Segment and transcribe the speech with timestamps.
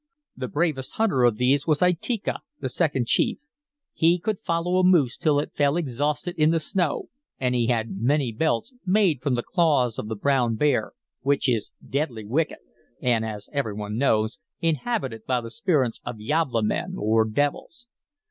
[0.35, 3.37] The bravest hunter of these was Itika, the second chief.
[3.93, 8.01] He could follow a moose till it fell exhausted in the snow and he had
[8.01, 12.57] many belts made from the claws of the brown bear which is deadly wicked
[12.99, 17.85] and, as every one knows, inhabited by the spirits of 'Yabla men,' or devils.